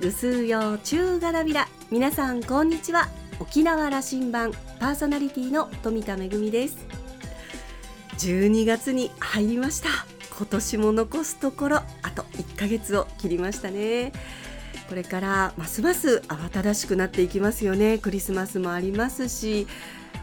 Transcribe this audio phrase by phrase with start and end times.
[0.00, 1.44] ルスーヨーチューガラ
[1.90, 3.08] 皆さんこんにちは。
[3.40, 6.86] 沖縄羅針盤パーソナリティの富田恵です。
[8.18, 9.88] 12月に入りました。
[10.36, 14.12] 今年も残すところあと1ヶ月を切りましたね。
[14.88, 17.98] これからますます慌ただしくなっていきますよね。
[17.98, 19.66] クリスマスもありますし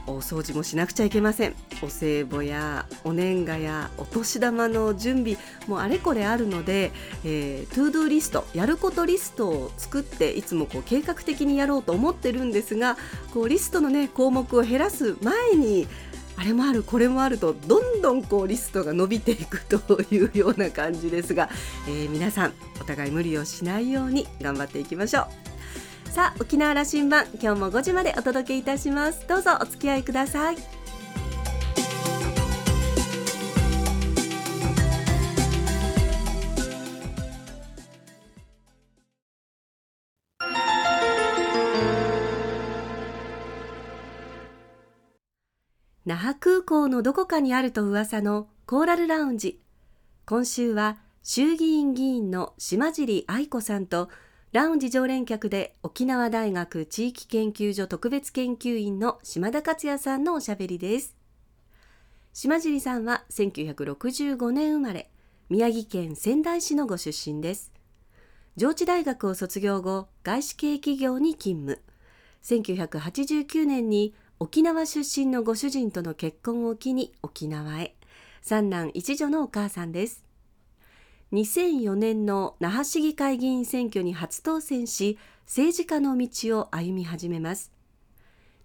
[0.08, 5.38] 大掃除もしなくちゃいけませんお歳暮やお年賀やお年玉の準備
[5.68, 6.91] もあれこれあるので、
[7.23, 12.98] えー、 to-do list やることリストを作っていつもこう計画的にやろうと思ってるんですが
[13.34, 15.88] こうリストの、ね、項目を減らす前に
[16.38, 21.50] あれもあるこれもあるとどんどんこうリストが伸びていくというような感じですが、
[21.88, 25.45] えー、皆さんお互い無理をしないように頑張っていきましょう。
[26.16, 29.28] さあ沖縄羅針盤今日も5時までお届けいたします。
[29.28, 30.56] どうぞお付き合いください。
[46.06, 49.59] 那覇空港のどこかにあると噂のコーラルラウンジ。
[50.26, 54.08] 今週は衆議院議員の島尻愛子さんと
[54.56, 61.14] ラウンジ常連客で沖縄大学地域研究所特別研究員の島田克也さんのおしゃべりです。
[62.31, 65.11] 島尻さんは1965年生まれ、
[65.50, 67.73] 宮城県仙台市のご出身です。
[68.56, 71.81] 上智大学を卒業後、外資系企業に勤務。
[72.44, 77.98] 1989年に沖縄出身のご主人との結婚を機に沖縄へ。
[78.42, 80.25] 三男一女のお母さんです。
[81.36, 87.73] 2004年の那覇市議会議員選挙に初当選し政治家の道を歩み始めます。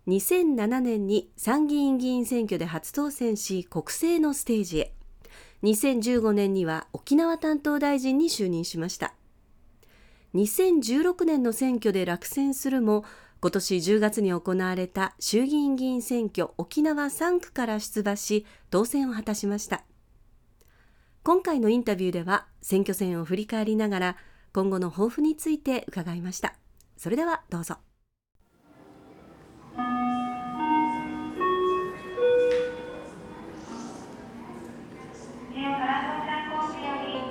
[0.06, 4.94] 2007年に参議院議員選挙で初当選し国政のステージへ。
[5.64, 9.14] 2015年には沖縄担当大臣に就任しました。
[10.36, 13.04] 2016年の選挙で落選するも
[13.40, 19.82] 今年10月に行われた衆議院議員選挙沖縄3区から出馬し当選を果たしました。
[21.22, 24.16] 今回のインタビューでは選挙戦を振り返りながら
[24.54, 26.54] 今後の抱負について伺いました。
[26.96, 27.76] それではどうぞ。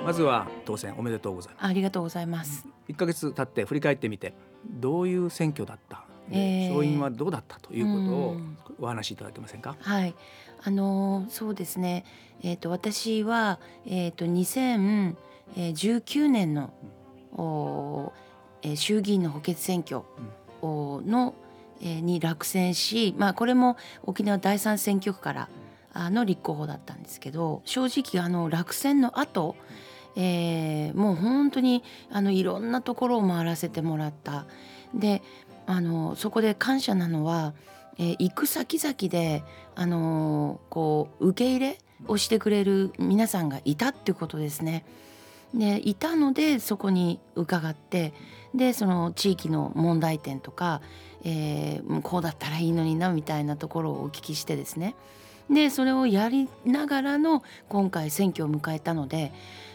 [0.04, 1.66] まずは当選おめでとうございます。
[1.66, 2.68] ありがとうございます。
[2.86, 4.34] 一ヶ月経って振り返ってみて
[4.66, 6.04] どういう選挙だった？
[6.06, 8.36] えー、勝因はどうだったということを
[8.80, 9.76] お話しいただけませんか？
[9.80, 10.14] はい、
[10.62, 12.04] あのー、そうですね。
[12.42, 16.72] えっ、ー、と私はえっ、ー、と2019年の、
[17.32, 18.12] うん、お
[18.62, 20.02] えー、衆議院の補欠選挙
[20.62, 21.34] おの、
[21.80, 25.48] えー、に落選し、まあこれも沖縄第三選挙区から
[25.92, 29.56] あの立候補だったんですけど、正直あの落選の後。
[30.16, 34.44] えー、もう本当にあのいろんなところを回らせてもらった
[34.92, 35.22] で
[35.66, 37.54] あのそこで感謝なのは、
[37.98, 39.44] えー、行く先々で
[39.74, 41.78] あのこう受け入れ
[42.08, 44.84] をしてくれる皆さんがいたってことですね。
[45.54, 48.14] でいたのでそこに伺って
[48.54, 50.80] でその地域の問題点とか、
[51.24, 54.94] えー、こうだったらいいのになみたいなところをお聞きしてですね
[55.50, 59.32] でそれをやりながらの今回選挙を迎えたので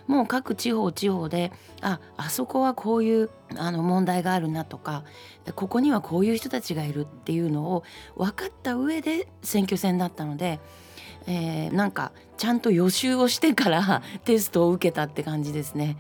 [0.08, 5.04] もう各地方地方でああそこはこういうあの問題があるなとか
[5.56, 7.84] ここにはこういう人たちがいるっていうのを
[8.16, 10.60] 分かった上で選挙戦だったので。
[11.28, 15.98] えー、なんかちゃんと予習をしてから テストを受けたって感じですね。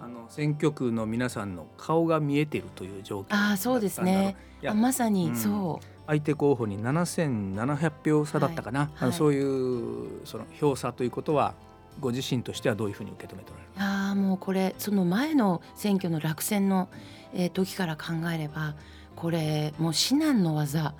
[0.00, 4.36] あの選挙区の皆さんの顔が見えているという状況あそうですね
[4.66, 9.04] あまさにそう、うん、相手候補に7700票差だったかな、はい。
[9.06, 11.54] はい、そういうその票差ということは
[12.00, 16.88] ご自身としてはどういうふうに受け止めておられるあもうこれその前の選挙の落選の、
[17.34, 18.74] えー、時から考えれば
[19.14, 20.94] これもう至難の技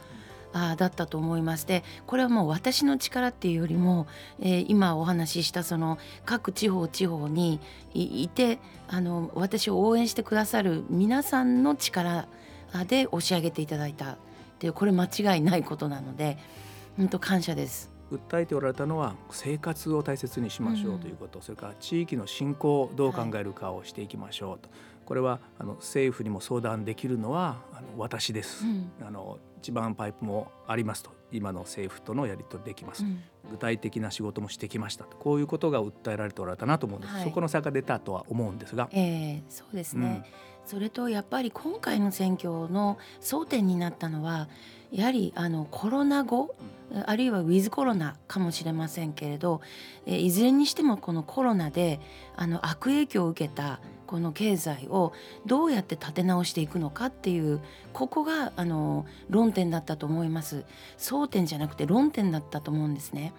[0.52, 1.66] あだったと思います。
[1.66, 4.06] でこれはもう私の力っていうよりも、
[4.40, 7.60] えー、今お話ししたその各地方地方に
[7.92, 12.26] いてあの私を応援してくださる皆さんの力
[12.88, 14.16] で押し上げていただいた
[14.56, 16.38] っていうこれ間違いないことなので
[16.96, 17.90] 本当感謝です。
[18.10, 31.16] 訴えておられたのは生活を大切にしましょうということ、うん、それから地域の振興をどう考えるかをしていきましょうと、はい、これはあの政府にも相談できるのはあの私です、うん、あの一番パイプもありますと。
[31.32, 33.20] 今の政府とのやり取りできます、うん、
[33.50, 40.24] 具体的な仕事もしてきましたこういうことが訴えられておられたなと思うんです、はい、そこの差が出たとは思うんですが、えー、そうですね、
[40.66, 44.48] それとやっぱり今回の選挙の争点になったのは
[44.90, 46.56] やはりあのコロナ後
[47.06, 49.60] あるいはウィズコロナかもしれませんけれど
[50.06, 52.00] いずれにしてもこのコロナで
[52.36, 55.12] あの悪影響を受けたこの経済を
[55.46, 57.60] どうやって立て直していくのかっていう
[57.92, 60.64] ここがあの論点だったと思います
[60.98, 63.32] 争点じゃなくて論点だったと思うんですね。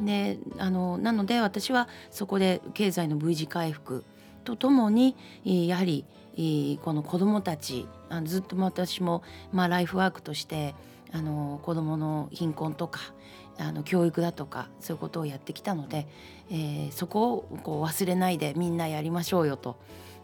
[0.00, 4.04] であのなので私はそこで経済の V 字回復
[4.44, 6.04] とともにやはり
[6.82, 7.88] この子どもたち
[8.24, 9.22] ずっと私も、
[9.52, 10.74] まあ、ライフワークとして
[11.12, 13.00] あの子どもの貧困とか
[13.58, 16.06] あの教育だとかそういうことをやってきたので、
[16.50, 19.76] えー、そこをこう忘れないでみんなやりましょうよと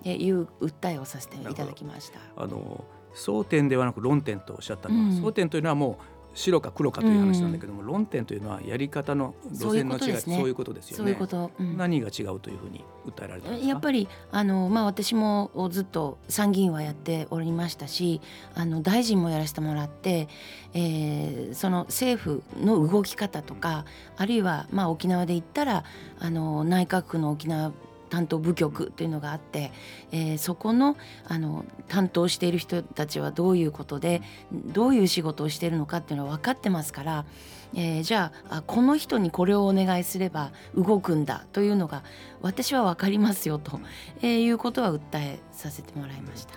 [0.05, 2.19] いう訴えをさせていただきました。
[2.37, 11.13] あの争点ではなく論点とおっしゃったのは、うん、争点というのはもう白か黒かという話なんだけども、うん、論点というのはやり方の路線の違いそういうことですよね。
[11.13, 18.21] うう何が違うというふうに訴えられたやっぱりあの、まあ、私もずっと参議院はやっておりましたし
[18.55, 20.29] あの大臣もやらせてもらって、
[20.75, 23.85] えー、その政府の動き方とか、
[24.17, 25.85] あるいは、まあ、沖縄で言ったら
[26.19, 27.73] あの内閣府の沖縄
[28.13, 29.73] 担当部局というのがあって、
[30.13, 34.21] えー、そこのあの担当している人たちはどういうことで
[34.53, 37.25] どういう仕事をしているのかっていうのは分かってますから、
[37.73, 42.05] えー、じゃあこの人にこれをお願いすれば動くんだというのが
[42.43, 43.81] 私は分かりますよと、
[44.21, 46.53] えー、いうことは訴えさせてもらいました。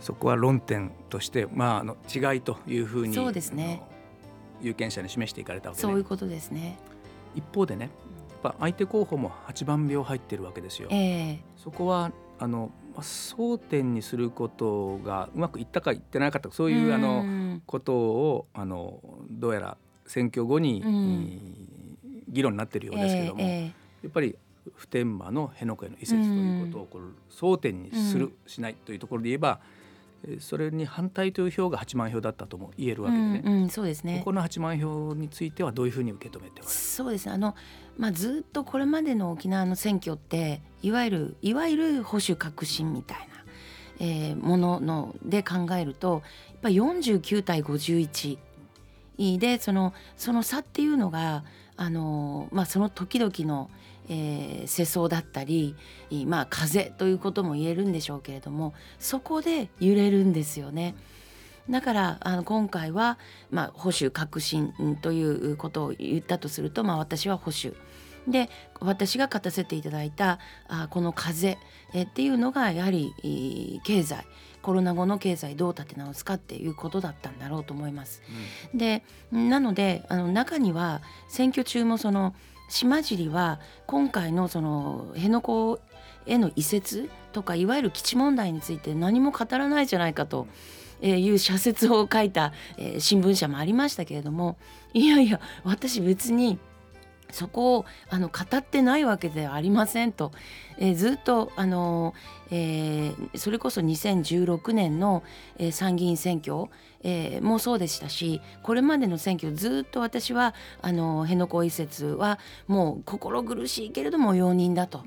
[0.00, 3.82] そこは論点として、まあ、あの違いというふうにそうですね。
[4.62, 6.78] 有権者に示していかれたわけ、ね、そういうことですね。
[7.34, 7.90] 一方でね
[8.52, 10.88] ぱ相手候補も8番票入ってるわけですよ。
[10.90, 19.00] えー、そこはあの争点にすることがうまくいったかいってなかったそういうあのことをあの
[19.30, 19.76] どうやら
[20.06, 20.82] 選挙後に、
[22.28, 23.72] 議論になっているようですけども、えーえー、や
[24.08, 24.36] っぱり
[24.74, 29.60] 普天間の辺野古への移設ということをこれ争点にする、しないというところで言えば
[30.40, 34.22] それに反対という票が8万票だったとも言えるわけでね、うんうん、そうですね。
[34.24, 37.32] この8万票についてはどういうふうに受け止めてそうですね。
[37.32, 37.54] あの、
[37.96, 43.24] まあ、ずっとこれまでの沖縄の選挙っていわゆるいわゆる保守革新みたいな、
[44.00, 48.38] えー、ものので考えるとやっぱ49対51
[49.38, 51.44] でそのその差っていうのが
[51.76, 53.70] あの、まあ、その時々の
[54.08, 55.74] えー、世相だったり、
[56.26, 60.94] まあ、風ということも言えるんでしょうけれどもそこで揺れるんですよね。
[61.68, 63.18] だからあの今回は、
[63.50, 67.74] まあ、保守革新ということを言ったとすると、まあ、私は保守
[68.28, 68.50] で
[68.80, 70.38] 私が勝たせていただいた
[70.68, 71.58] あこの風
[71.92, 73.12] えっていうのがやはり
[73.84, 74.26] 経済
[74.62, 78.22] コロナ後の経済どう立て直すかっていうことだったんだろうと思います。
[78.72, 82.34] うん、でなのであの中には選挙中もその
[82.68, 85.80] 島尻は今回のその辺野古
[86.26, 90.46] への移設とかいわゆる基地問題について何も語らないじゃないかと。
[91.02, 94.56] えいう社説を書いたえ、新聞社もありましたけれども
[94.94, 96.58] いやいや私別に
[97.30, 100.32] そこをあの語ってないわけではありませんと、
[100.78, 102.14] えー、ずっとあの、
[102.50, 105.22] えー、それこそ2016年の、
[105.58, 106.70] えー、参議院選挙、
[107.02, 115.04] えー、もそうでしたしこれまでの選挙ずっと私はあの辺野古移設はもう心苦しいけれども容認だと。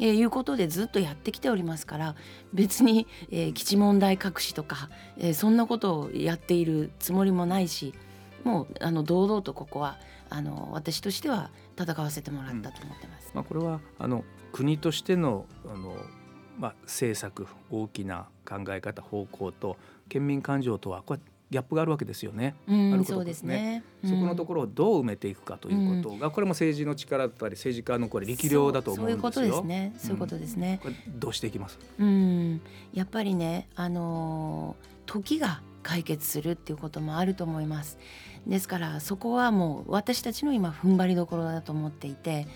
[0.00, 2.14] えー、いうことでずっとやってきておりますから
[2.54, 7.92] 別に、えー、基地問題隠しとか、えー、そんなことをやっているつもりもないし
[8.42, 9.98] もうあの堂々とここは
[10.34, 13.28] あの私としては戦わせてもらったと思ってます。
[13.28, 15.94] うん、まあ、これはあの国としてのあの、
[16.58, 19.76] まあ、政策大きな考え方方向と
[20.08, 22.54] 県民感情とはこれギャップがあるわけですよね。
[22.66, 29.32] うん、あることですね、うん、そこのところをどう埋めていくかということが、これも政治の力だったり政治家のこれ力量だと思うんですよ。
[29.32, 29.92] そういうことですね。
[29.98, 30.80] そういうことですね。
[30.82, 31.78] これどうしていきます？
[31.98, 32.62] うん、
[32.94, 37.98] やっぱりね、あの時が解決するっていうこともあると思います。
[38.46, 42.48] ですからそこはもう私たちの今踏ん張りどころだと思っていて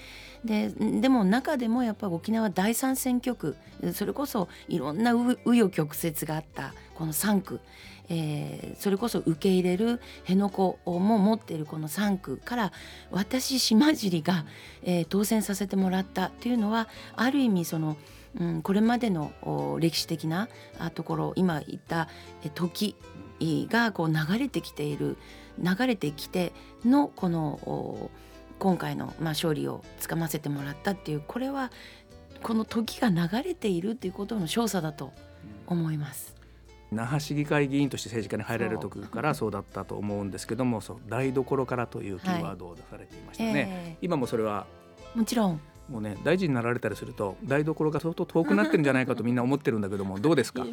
[0.44, 3.56] ででも中でもやっぱり沖縄第三選挙区
[3.92, 7.60] それこそいろんな紆余曲折があったこの3区、
[8.08, 12.72] えー、それこそ受け入れる辺野古も持っているこの3区から
[13.10, 14.44] 私島尻が、
[14.82, 17.96] えー、当選させてもらったというのはある意味その
[18.38, 20.48] うん、これまでの歴史的な
[20.94, 22.08] ところ今言った
[22.54, 22.94] 時
[23.40, 25.16] がこう流れてきている
[25.58, 26.52] 流れてきて
[26.84, 28.10] のこの
[28.58, 31.70] 今回のまあ勝利をつかませてもらったっていうこれは
[32.42, 35.12] この時が流れているっていうことの証左だと
[35.66, 36.36] 思います。
[36.92, 39.50] 那覇市議会議員として政治家に入られる時からそう。
[39.50, 43.60] だったと思うんですけどもそう台所からというキーワードを出されていましたね、はい。
[43.60, 44.66] えー、今もそれは
[45.14, 50.66] もちろんもうね大臣になられたりすると台所が相当遠くなってるんじゃないかとみんな思ってるんだけども どうですか？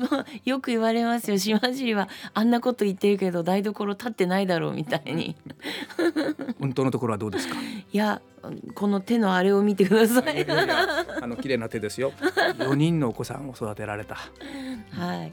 [0.43, 1.37] よく言われますよ。
[1.37, 5.35] 島尻はあんなこと言ってるけど台所立ってないだろうみたいに。
[6.59, 7.55] 本当のところはどうですか？
[7.91, 8.21] いや
[8.73, 10.45] この手のあれを見てください。
[11.21, 12.11] あの綺麗な手ですよ。
[12.57, 14.15] 4人のお子さんを育てられた。
[14.91, 15.31] はい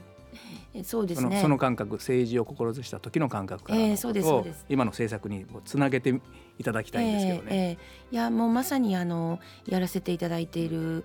[0.83, 1.41] そうですね。
[1.41, 4.65] その感覚政治を志した時の感覚からえー、そうですそうです。
[4.69, 6.21] 今の政策につなげて
[6.59, 7.47] いただきたいんですけどね。
[7.49, 11.03] えーえー、いやもうまさにあのやらせていただいている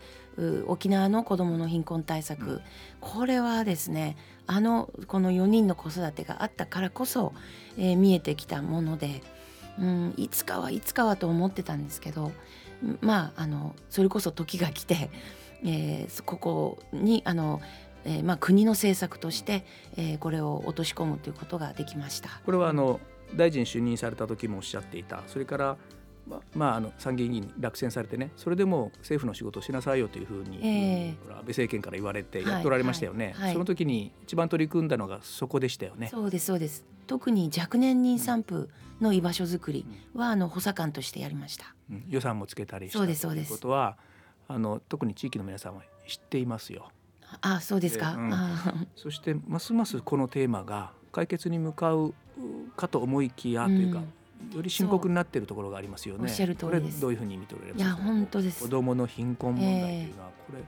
[0.67, 2.61] 沖縄の子どもの貧困対策、うん、
[3.01, 7.33] これはですねあのこの4人の子育てがあったからこそ、
[7.79, 9.23] えー、見えてきたもので、
[9.81, 12.33] うん、いつかはいつかはと思ってたんですけど
[13.01, 15.11] まああのそれこそ時が来て、
[15.65, 17.61] えー、ここにあの
[18.07, 22.41] えー、まあ、国の政策として、えー、これを落とし込むということができました。
[22.45, 23.01] これはあの
[23.35, 25.23] 大臣就任された時もおっしゃっていた。
[25.27, 25.77] それから
[26.29, 28.33] ままあ、あの参議院議員落選されてね。
[28.37, 33.43] それでも政府の仕事をしなさいよというふうに、えー、安倍政権から言われてやっておられましたよね、はいはい。
[33.43, 36.09] はい、その時に一番取り組んだのがそこでしたよね。
[36.09, 36.85] そうですそうです。
[37.07, 38.69] 特に若年妊産婦
[39.01, 43.97] の居場所づくりは、うん、あの補佐官としてやりました、うん、予算もつけたりしたそうですそうですということは
[44.49, 46.91] あの特に地域の皆さんは知っていますよ。
[47.41, 48.33] あそうですか、うん、
[48.97, 52.15] そしてますますこのテーマが解決に向かう
[52.77, 54.01] かと思いきやというか、
[54.55, 56.25] より深刻になっているところがありますよね。
[56.25, 57.01] おっしゃる通りです。
[57.01, 57.91] どういうふうに見ておられますか？
[57.91, 58.63] いや本当です。
[58.63, 60.63] 子供の貧困問題というのは、これ、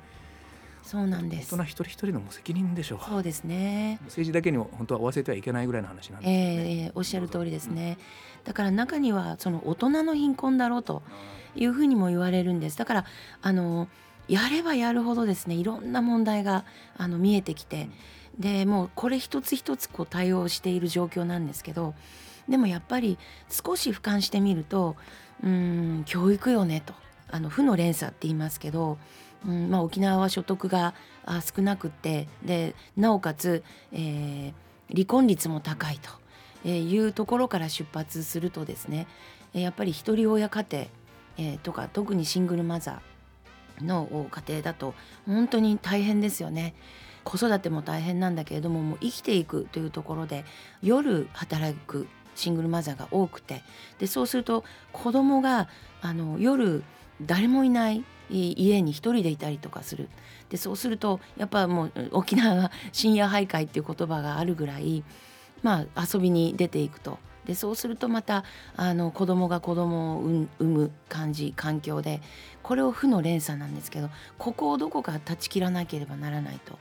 [0.83, 1.55] そうなんです。
[1.55, 3.01] 大人一人一人の責任でしょう。
[3.07, 3.99] そうですね。
[4.05, 6.85] 政治だけに本当は忘れてはいけないぐらいの話なんですね。
[6.85, 7.99] えー、おっしゃる通りですね。
[8.39, 11.03] うん、だから中にはその大人の貧困だろうと
[11.55, 12.79] いうふうにも言われるんです。
[12.79, 13.05] だから
[13.43, 13.89] あの。
[14.29, 16.65] やればやるほどですねいろんな問題が
[16.97, 17.89] あの見えてきて
[18.39, 21.95] でもうこれ一つ一つこう対応している状況なんですけど
[22.49, 23.19] でもやっぱり
[23.51, 24.97] 少し俯瞰してみると
[25.43, 26.95] うん教育よねと
[27.31, 28.99] あの負の連鎖って言いますけど、
[29.47, 30.95] うんまあ、沖縄は所得が
[31.55, 35.99] 少なくってでなおかつ、えー、離婚率も高い
[36.63, 39.07] というところから出発するとですね
[39.53, 40.65] やっぱり一人親家
[41.37, 43.18] 庭、とか特にシングルマザー
[43.83, 44.95] の家庭だと
[45.27, 46.75] 本当に大変ですよね。
[47.25, 50.45] 子育ても大変なんだけれどももう生きていくというところで
[50.83, 53.63] 夜働くシングルマザーが多くて
[53.99, 55.69] でそうすると子供が
[56.01, 56.83] あの夜
[57.21, 60.09] 誰もいない家に一人でいたりとかする
[60.49, 65.05] でそうするとやっぱもう沖縄は深夜徘徊っていう言葉があるぐらい
[65.63, 68.45] まあ遊びに出ていくとでそうするとまた
[68.77, 72.21] あの子供が子供を産む感じ環境で
[72.63, 76.79] これを負の連鎖なんですけどここをどこか断ち切らなければならないと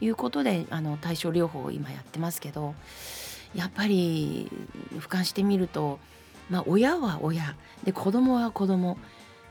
[0.00, 2.74] いうことであの対症療法を今やってますけど
[3.54, 4.50] やっぱり
[4.94, 5.98] 俯瞰してみると、
[6.48, 7.54] まあ、親は親
[7.84, 8.96] で子供は子供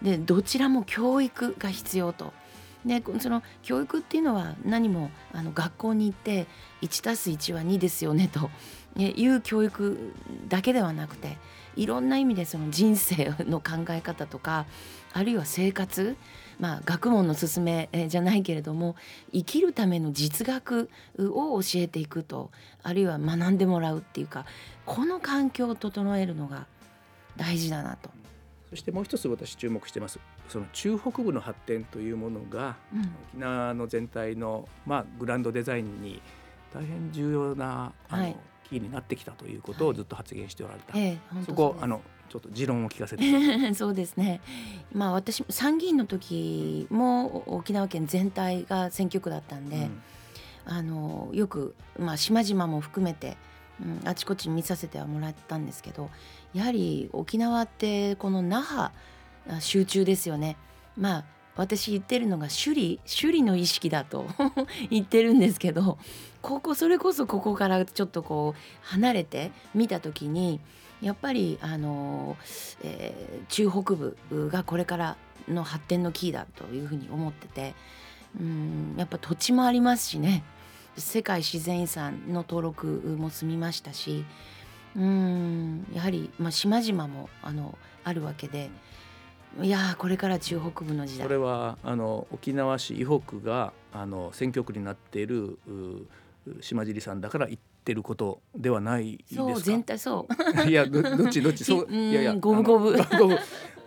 [0.01, 2.33] でどちらも教育が必要と。
[2.85, 6.45] でその教育っていうのは何もあの学校に行って
[6.83, 8.51] 1+1 は2ですよねと
[8.97, 10.13] いう教育
[10.47, 11.37] だけではなくて
[11.75, 14.65] いろんな意味でその人生の考え方とか
[15.13, 16.15] あるいは生活
[16.59, 18.95] まあ学問の勧めじゃないけれども
[19.33, 22.51] 生きるための実学を教えていくと
[22.83, 24.45] あるいは学んでもらうっていうか
[24.85, 26.67] この環境を整えるのが
[27.35, 28.09] 大事だなと。
[28.69, 30.19] そしてもう一つ私注目してます。
[30.49, 36.21] その中北部の発展というものが、うん、沖縄の全体の、まあ、グランドデザインに
[36.73, 38.35] 大変重要なあの、はい
[38.69, 43.23] キーになってきたということをずっと発言しておられた、はいええ、そこあのちょっと持論を聞かせて。
[43.75, 44.41] そうですね。
[44.93, 50.01] まあ私参議院の時も沖縄県全体が選挙区だったんで、うん、
[50.65, 53.37] あのよく、まあ、島々も含めて、
[53.81, 56.09] うん、あちこち見させてはもらったんですけど
[56.53, 58.91] やはり沖縄ってこの那覇
[59.59, 60.57] 集中ですよね。
[60.97, 64.27] まあ私言ってるのが首里首里の意識だと
[64.89, 65.97] 言ってるんですけど
[66.41, 70.59] ここそれこそここからちょっとこう離れて見た時に
[71.01, 72.37] やっぱりあの、
[72.83, 77.75] えー、中北部がこれからの発展のキーだというふうに思ってて
[78.39, 80.43] うんやっぱ土地もありますしね
[80.97, 82.85] 世界自然遺産の登録
[83.17, 84.25] も済みましたし
[84.95, 88.69] うんやはり、まあ、島々もあのあるわけで。
[89.61, 91.27] いやこれから中北部の時代。
[91.27, 95.57] それはあの沖縄市以北があの選挙区になっている
[96.61, 99.41] 島尻さんだから言ってることではないですか？
[99.43, 100.33] そう全体そう。
[100.69, 101.63] いやどどっちどっち？
[101.63, 102.97] そういやいや 五分五分。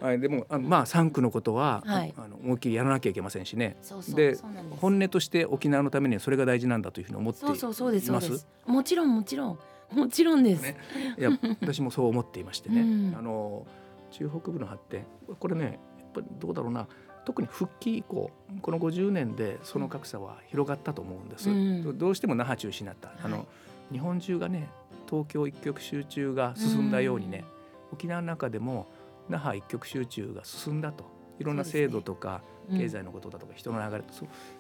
[0.01, 3.77] はい、でもあまあ3区のことは、はい、あの思いっきりやらなきゃいけませんしね。
[4.15, 4.39] で
[4.81, 8.47] 本音として沖縄のためにそれが大事なんだというふうに思っていますそうそうですそうです？
[8.65, 9.59] もちろんもちろん。
[9.91, 10.63] もちろんです。
[10.63, 10.77] ね、
[11.19, 11.31] いや
[11.63, 12.83] 私もそう思っていましてね。
[12.83, 13.67] うん、あの
[14.11, 15.05] 中北部の発展。
[15.38, 16.87] これねやっぱぱりどうだろうな。
[17.25, 18.31] 特に復帰以降
[18.62, 23.47] この50年でその格差は広がったと思うんです、うん、どうしても那覇中止になった、はい、あの
[23.93, 24.71] 日本中がね
[25.07, 27.45] 東京一極集中が進んだようにね、
[27.91, 28.87] うん、沖縄の中でも
[29.29, 31.19] 那覇一極集中が進んだと。
[31.38, 34.05] いろんな制度とか、経済のことだとか人の流れう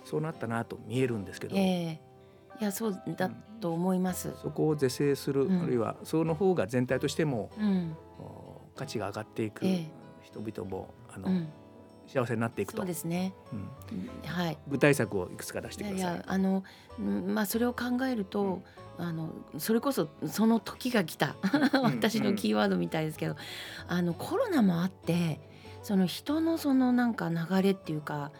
[0.04, 7.50] そうなったなと見えるんですけど、えー、いやそうだと思います、そこを是正する、あるいはその方が全体としても、
[8.78, 9.64] 価値が上がっていく、
[10.22, 11.46] 人々もあの、
[12.06, 12.78] 幸せになっていくと。
[12.78, 15.98] そうですね、うん、はい、具体策をいくつか出してください。
[15.98, 16.64] いやあの
[16.98, 18.62] まあ、それを考えると、
[18.98, 21.36] うん、あのそれこそその時が来た。
[21.82, 25.40] 私のキーワードみたいですけど、うん、あのコロナもあって
[25.82, 28.30] その人のそのなんか流れっていうか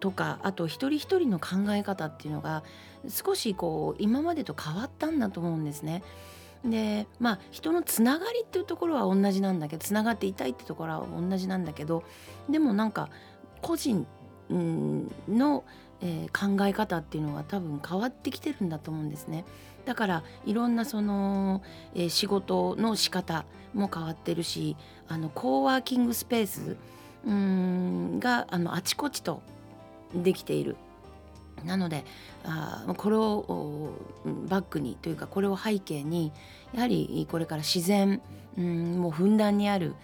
[0.00, 2.64] とかあと一人一人の考え方っていうのが
[3.08, 6.02] 少しこう今までと変わったんだと思うんですね。
[6.64, 12.02] でまあ人のつながりっていうところは同じなんだけどつながっていたいってところは同じなんだけど
[12.48, 13.08] でもなんか
[13.62, 14.06] 個人
[14.48, 15.64] の、
[16.00, 19.44] えー、考え方っていうのは多分変わってきてるんだと思うんですね。
[19.84, 21.62] だからいろんなその、
[21.94, 26.76] えー、仕事の仕方も変わってるしあのコーワーキングスペース
[27.24, 29.42] うんがあのあちこちと
[30.14, 30.76] できている
[31.64, 32.04] なので
[32.44, 33.92] あこれを
[34.48, 36.32] バックにというかこれを背景に
[36.74, 38.20] やはりこれから自然
[38.58, 39.94] うんもうふんだんにある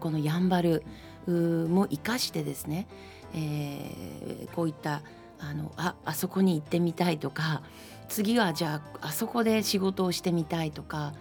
[0.00, 0.84] このやんばる
[1.26, 2.86] も生かしてですね、
[3.34, 5.02] えー、こういった
[5.38, 7.62] あのああそこに行ってみたいとか
[8.08, 11.14] 次はじゃああそこで仕事をしてみたいとか、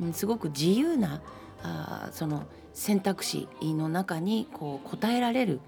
[0.00, 1.20] うん、すごく自由な
[1.62, 5.60] あその選択肢の中にこう答えられる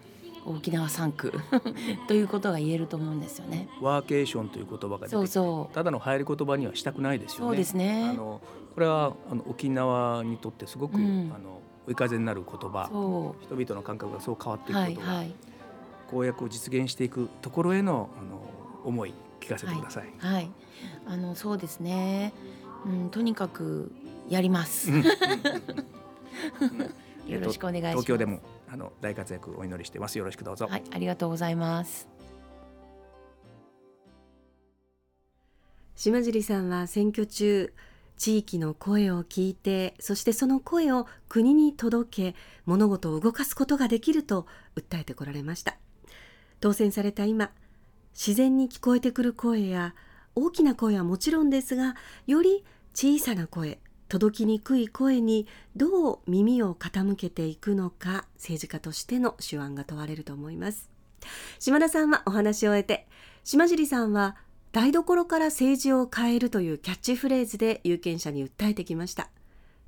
[0.47, 1.33] 沖縄3区。
[2.09, 3.69] ということが言えると思うんですよね。
[3.81, 5.75] ワーケーションという言葉がそうそう。
[5.75, 7.47] ただの入り言葉にはしたくないですよね。
[7.49, 8.11] そうですね。
[8.11, 8.41] あの
[8.75, 12.87] これはあの沖縄にとってすごく、うん、あの追い風になる言葉。
[12.87, 15.35] 人々の感覚がそう変わっていくことが、はいはい、
[16.11, 18.41] 公約を実現していくところへのあの
[18.85, 20.13] 思い聞かせてください。
[20.19, 20.51] はい、はい、
[21.07, 22.33] あのそうですね、
[22.87, 23.93] うん、とにかく
[24.29, 24.91] やります。
[27.27, 27.93] よろしくお願いします。
[27.93, 28.41] 東京でも
[28.73, 30.17] あの大活躍お祈りしてます。
[30.17, 30.67] よろしくどうぞ。
[30.71, 32.09] はい、ありがとうございます。
[35.97, 37.75] 島尻さんは選挙中
[38.17, 45.77] 地域の声を聞いてそしてその声を国に届け物事を動かすことができると訴えてこられました
[46.61, 47.51] 当選された今
[48.13, 49.95] 自然に聞こえてくる声や
[50.35, 53.79] 大きな声はもちろんですがより小さな声
[54.11, 55.47] 届きにくい声に
[55.77, 60.91] どう耳を傾けていくのか政治家としての手腕が問われると思います。
[61.61, 63.07] 島田さんはお話を終えて
[63.45, 64.37] 島尻さんは
[64.73, 69.31] 台所から政治を変えるというキャッチフレーズで有権者に訴えてきました。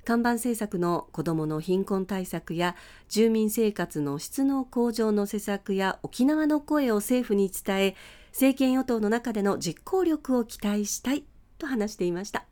[0.05, 2.75] 看板政策の子どもの貧困対策や
[3.09, 7.95] 住民生活の質の向上の施策や沖縄の声を政府に伝え
[8.31, 11.25] 政権与党の中での実行力を期待したい
[11.57, 12.45] と話していました。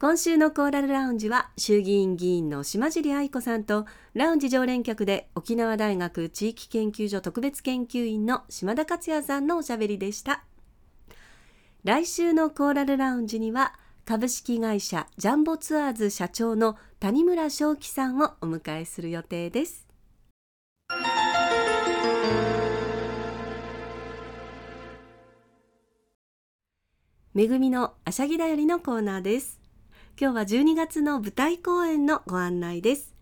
[0.00, 3.84] 今週のコーラルラウンジは衆議院議員の島尻愛子さんと
[4.14, 10.42] ラウンジ常連客で沖縄大学地域研究所特別研究員の島田克也さんのおしゃべりでした。
[11.84, 13.74] 来週のコーラルラウンジには
[14.06, 19.86] 株式会社ジャンボツアーズ社長の谷村正樹さんをお迎えする予定です。
[27.34, 29.59] めぐみのあしゃぎだよりのコーナーです。
[30.22, 33.14] 今日は12月の舞台公演のご案内です。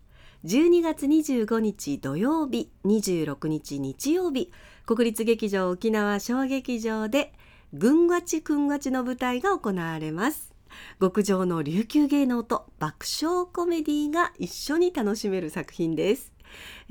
[0.43, 4.51] 12月25日土曜日26日日曜日
[4.85, 7.31] 国立劇場沖縄小劇場で
[7.71, 10.53] 軍がちくんがちの舞台が行われます。
[10.99, 16.33] 極上の琉球芸能と爆笑コメディが一緒に楽しめる作品です。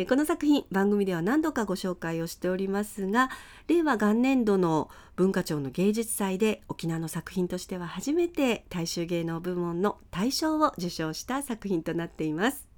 [0.08, 3.30] この作品番組では何度かご紹介をしておりますが
[3.66, 12.68] 令和元年度の文化庁の芸術祭で沖縄の作品としては初めて大衆芸能部門の大賞を受賞した作品となっています。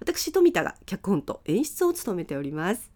[0.00, 2.90] 私富田が脚本と演出を務めております。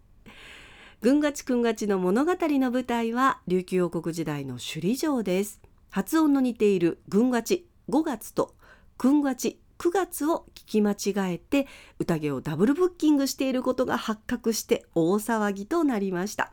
[1.01, 5.61] 軍がちくんがちの物語の舞台は琉球王国時代の首里城です。
[5.89, 8.55] 発音の似ている軍がち5月と
[8.97, 11.65] くんがち9月を聞き間違えて
[11.99, 16.51] 宴をダブルブッキングしていることが発覚して大騒ぎとなりました。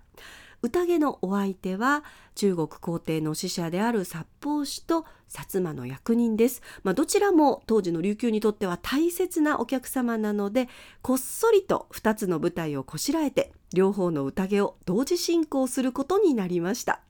[0.63, 2.03] 宴のお相手は
[2.35, 10.69] 中国皇帝の使者である殺法師と薩摩の役人です、まあ、どちらも当時の琉球にとっては大切なお客様なので
[11.03, 17.01] こっそりと2つの舞台をこしらえて両方の宴を同時進行することになりました。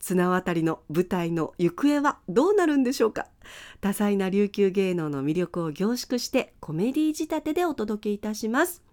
[0.00, 3.26] 綱渡りの舞台の行方はどうなるんでしょうか？
[3.80, 8.85] 多彩な琉球芸能の魅力を凝縮してコメディ仕立てでお届けいたします。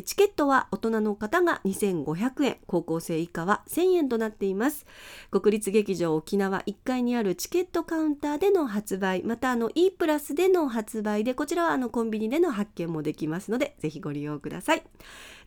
[0.00, 4.86] チケットは大人の方が2500円高校生以下は1000円となっています。
[5.30, 14.82] 国立劇場沖縄1階にあるチケットカウンターでの発売またあの E プラスでの発売でこちらはあのコンビニでの発見もできますのでぜひご利用ください。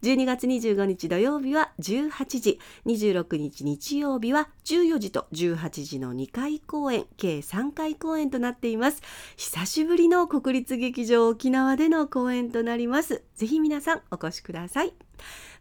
[0.02, 9.02] 12月25日土曜日は18時26日日曜日は14時と18時の2回公演計3回公演となっています。
[9.38, 13.24] 久しぶりの国立劇場沖縄での公演となります。
[13.36, 14.94] ぜひ皆さんお越しください。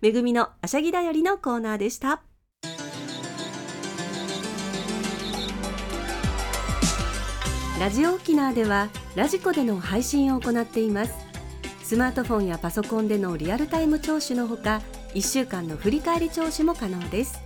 [0.00, 2.22] めぐみのあしゃぎだよりのコーナーでした。
[7.80, 11.12] ラジオ沖縄ではラジコでの配信を行っています。
[11.82, 14.80] スマートフォンやパソコンでのリアルタイム聴取のほか
[15.14, 17.40] 1週間の振り返り聴取も可能です。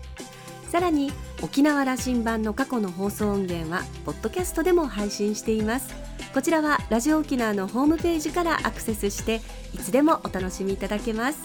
[0.70, 1.12] さらに
[1.42, 6.07] 沖縄羅針盤の過去の放送音源はポッドキャストでも配信しています。
[6.38, 9.40] こちらはラジオ沖縄のホームページからアクセスして
[9.74, 11.40] いつでもお楽しみいただけます。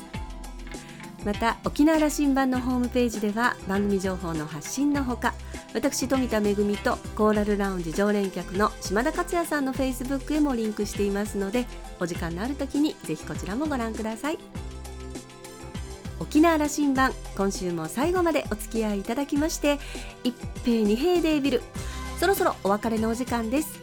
[1.25, 5.33] また沖縄羅針盤のホームページでは番組情報の発信のほか
[5.73, 11.65] 私富田恵とコーラルラウンジ常連客の島田克也さんのフェイスブックへもリンクしていますので
[11.99, 14.37] お時間のある時にぜひこちらもご覧ください。
[16.19, 19.79] 沖縄羅針盤今週も最後までお付き合いいただきまして
[20.23, 21.63] 一平二平デービル
[22.19, 23.82] そろそろお別れのお時間です。